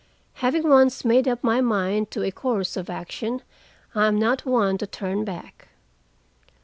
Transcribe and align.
Having 0.41 0.67
once 0.67 1.05
made 1.05 1.27
up 1.27 1.43
my 1.43 1.61
mind 1.61 2.09
to 2.09 2.23
a 2.23 2.31
course 2.31 2.75
of 2.75 2.89
action, 2.89 3.43
I 3.93 4.07
am 4.07 4.17
not 4.17 4.47
one 4.47 4.79
to 4.79 4.87
turn 4.87 5.23
back. 5.23 5.67